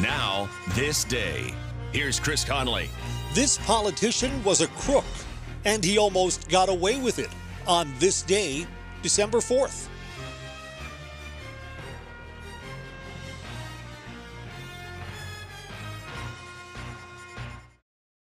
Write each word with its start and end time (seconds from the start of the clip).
Now, 0.00 0.48
this 0.70 1.04
day. 1.04 1.54
Here's 1.92 2.18
Chris 2.18 2.44
Conley. 2.44 2.90
This 3.32 3.58
politician 3.58 4.42
was 4.42 4.60
a 4.60 4.66
crook, 4.68 5.04
and 5.64 5.84
he 5.84 5.98
almost 5.98 6.48
got 6.48 6.68
away 6.68 7.00
with 7.00 7.20
it 7.20 7.28
on 7.68 7.92
this 8.00 8.22
day, 8.22 8.66
December 9.02 9.38
4th. 9.38 9.86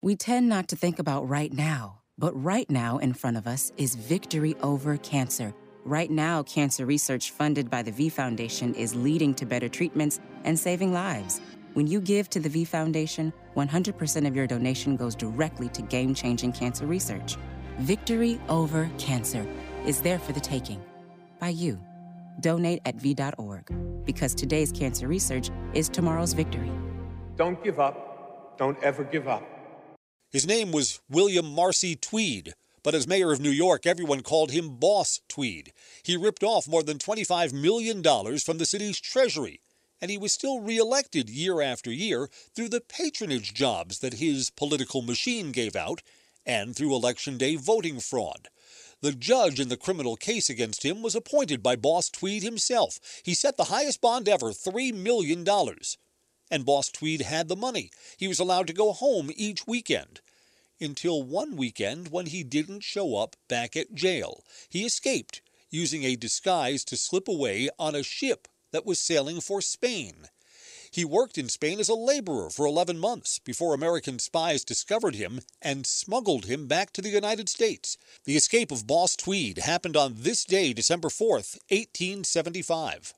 We 0.00 0.16
tend 0.16 0.48
not 0.48 0.68
to 0.68 0.76
think 0.76 0.98
about 0.98 1.28
right 1.28 1.52
now, 1.52 2.00
but 2.16 2.32
right 2.42 2.70
now 2.70 2.96
in 2.96 3.12
front 3.12 3.36
of 3.36 3.46
us 3.46 3.72
is 3.76 3.94
victory 3.94 4.56
over 4.62 4.96
cancer. 4.96 5.52
Right 5.84 6.10
now, 6.10 6.42
cancer 6.44 6.86
research 6.86 7.30
funded 7.30 7.68
by 7.68 7.82
the 7.82 7.92
V 7.92 8.08
Foundation 8.08 8.74
is 8.74 8.94
leading 8.94 9.34
to 9.34 9.44
better 9.44 9.68
treatments 9.68 10.18
and 10.44 10.58
saving 10.58 10.94
lives. 10.94 11.42
When 11.74 11.86
you 11.86 12.00
give 12.00 12.30
to 12.30 12.40
the 12.40 12.48
V 12.48 12.64
Foundation, 12.64 13.32
100% 13.56 14.26
of 14.26 14.34
your 14.34 14.46
donation 14.46 14.96
goes 14.96 15.14
directly 15.14 15.68
to 15.70 15.82
game 15.82 16.14
changing 16.14 16.52
cancer 16.52 16.86
research. 16.86 17.36
Victory 17.80 18.40
over 18.48 18.90
cancer 18.98 19.46
is 19.84 20.00
there 20.00 20.18
for 20.18 20.32
the 20.32 20.40
taking 20.40 20.82
by 21.38 21.50
you. 21.50 21.78
Donate 22.40 22.80
at 22.84 22.96
V.org 22.96 24.04
because 24.04 24.34
today's 24.34 24.72
cancer 24.72 25.08
research 25.08 25.50
is 25.74 25.88
tomorrow's 25.88 26.32
victory. 26.32 26.70
Don't 27.36 27.62
give 27.62 27.78
up. 27.78 28.56
Don't 28.56 28.82
ever 28.82 29.04
give 29.04 29.28
up. 29.28 29.44
His 30.30 30.46
name 30.46 30.72
was 30.72 31.00
William 31.08 31.46
Marcy 31.46 31.94
Tweed, 31.96 32.54
but 32.82 32.94
as 32.94 33.06
mayor 33.06 33.30
of 33.30 33.40
New 33.40 33.50
York, 33.50 33.86
everyone 33.86 34.22
called 34.22 34.50
him 34.50 34.76
Boss 34.76 35.20
Tweed. 35.28 35.72
He 36.02 36.16
ripped 36.16 36.42
off 36.42 36.66
more 36.66 36.82
than 36.82 36.98
$25 36.98 37.52
million 37.52 38.02
from 38.38 38.58
the 38.58 38.66
city's 38.66 38.98
treasury, 39.00 39.60
and 40.00 40.10
he 40.10 40.18
was 40.18 40.32
still 40.32 40.60
reelected 40.60 41.28
year 41.28 41.60
after 41.60 41.92
year 41.92 42.28
through 42.54 42.68
the 42.68 42.80
patronage 42.80 43.52
jobs 43.54 43.98
that 43.98 44.14
his 44.14 44.50
political 44.50 45.02
machine 45.02 45.52
gave 45.52 45.74
out 45.74 46.02
and 46.46 46.74
through 46.74 46.94
election 46.94 47.36
day 47.36 47.56
voting 47.56 48.00
fraud. 48.00 48.48
The 49.00 49.12
judge 49.12 49.60
in 49.60 49.68
the 49.68 49.76
criminal 49.76 50.16
case 50.16 50.50
against 50.50 50.84
him 50.84 51.02
was 51.02 51.14
appointed 51.14 51.62
by 51.62 51.76
Boss 51.76 52.10
Tweed 52.10 52.42
himself. 52.42 52.98
He 53.22 53.34
set 53.34 53.56
the 53.56 53.64
highest 53.64 54.00
bond 54.00 54.28
ever, 54.28 54.50
$3 54.50 54.92
million. 54.92 55.46
And 56.50 56.66
Boss 56.66 56.88
Tweed 56.88 57.20
had 57.22 57.46
the 57.46 57.54
money. 57.54 57.90
He 58.16 58.26
was 58.26 58.40
allowed 58.40 58.66
to 58.68 58.72
go 58.72 58.92
home 58.92 59.30
each 59.36 59.68
weekend. 59.68 60.20
Until 60.80 61.22
one 61.22 61.54
weekend 61.54 62.08
when 62.08 62.26
he 62.26 62.42
didn't 62.42 62.82
show 62.82 63.16
up 63.16 63.36
back 63.48 63.76
at 63.76 63.94
jail. 63.94 64.42
He 64.68 64.84
escaped, 64.84 65.42
using 65.70 66.02
a 66.02 66.16
disguise 66.16 66.84
to 66.86 66.96
slip 66.96 67.28
away 67.28 67.68
on 67.78 67.94
a 67.94 68.02
ship 68.02 68.48
that 68.72 68.86
was 68.86 68.98
sailing 68.98 69.40
for 69.40 69.60
Spain. 69.60 70.28
He 70.90 71.04
worked 71.04 71.36
in 71.36 71.48
Spain 71.48 71.80
as 71.80 71.88
a 71.88 71.94
laborer 71.94 72.50
for 72.50 72.66
11 72.66 72.98
months 72.98 73.38
before 73.38 73.74
American 73.74 74.18
spies 74.18 74.64
discovered 74.64 75.14
him 75.14 75.40
and 75.60 75.86
smuggled 75.86 76.46
him 76.46 76.66
back 76.66 76.92
to 76.94 77.02
the 77.02 77.10
United 77.10 77.48
States. 77.48 77.98
The 78.24 78.36
escape 78.36 78.72
of 78.72 78.86
Boss 78.86 79.14
Tweed 79.14 79.58
happened 79.58 79.96
on 79.96 80.14
this 80.16 80.44
day, 80.44 80.72
December 80.72 81.08
4th, 81.08 81.58
1875. 81.68 83.14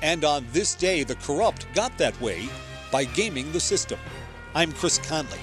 And 0.00 0.24
on 0.24 0.46
this 0.52 0.74
day, 0.74 1.04
the 1.04 1.14
corrupt 1.16 1.66
got 1.74 1.96
that 1.98 2.18
way 2.20 2.48
by 2.90 3.04
gaming 3.04 3.52
the 3.52 3.60
system. 3.60 3.98
I'm 4.54 4.72
Chris 4.72 4.98
Conley. 4.98 5.38